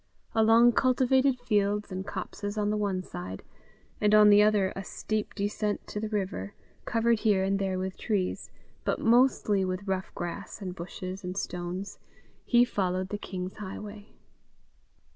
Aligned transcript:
Along 0.33 0.71
cultivated 0.71 1.39
fields 1.39 1.91
and 1.91 2.03
copses 2.03 2.57
on 2.57 2.71
the 2.71 2.75
one 2.75 3.03
side, 3.03 3.43
and 4.01 4.15
on 4.15 4.31
the 4.31 4.41
other 4.41 4.73
a 4.75 4.83
steep 4.83 5.35
descent 5.35 5.85
to 5.85 5.99
the 5.99 6.09
river, 6.09 6.55
covered 6.85 7.19
here 7.19 7.43
and 7.43 7.59
there 7.59 7.77
with 7.77 7.99
trees, 7.99 8.49
but 8.83 8.97
mostly 8.99 9.63
with 9.63 9.87
rough 9.87 10.11
grass 10.15 10.59
and 10.59 10.73
bushes 10.73 11.23
and 11.23 11.37
stones, 11.37 11.99
he 12.43 12.65
followed 12.65 13.09
the 13.09 13.19
king's 13.19 13.57
highway. 13.57 14.09